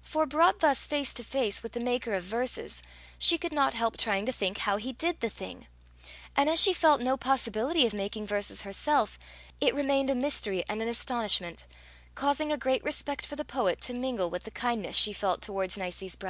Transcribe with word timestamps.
For, 0.00 0.24
brought 0.24 0.60
thus 0.60 0.86
face 0.86 1.12
to 1.12 1.22
face 1.22 1.62
with 1.62 1.72
the 1.72 1.80
maker 1.80 2.14
of 2.14 2.22
verses, 2.22 2.82
she 3.18 3.36
could 3.36 3.52
not 3.52 3.74
help 3.74 3.98
trying 3.98 4.24
to 4.24 4.32
think 4.32 4.56
how 4.56 4.78
he 4.78 4.94
did 4.94 5.20
the 5.20 5.28
thing; 5.28 5.66
and 6.34 6.48
as 6.48 6.58
she 6.58 6.72
felt 6.72 7.02
no 7.02 7.18
possibility 7.18 7.84
of 7.86 7.92
making 7.92 8.26
verses 8.26 8.62
herself, 8.62 9.18
it 9.60 9.74
remained 9.74 10.08
a 10.08 10.14
mystery 10.14 10.64
and 10.66 10.80
an 10.80 10.88
astonishment, 10.88 11.66
causing 12.14 12.50
a 12.50 12.56
great 12.56 12.82
respect 12.84 13.26
for 13.26 13.36
the 13.36 13.44
poet 13.44 13.82
to 13.82 13.92
mingle 13.92 14.30
with 14.30 14.44
the 14.44 14.50
kindness 14.50 14.96
she 14.96 15.12
felt 15.12 15.42
towards 15.42 15.76
Nicie's 15.76 16.16
brother. 16.16 16.24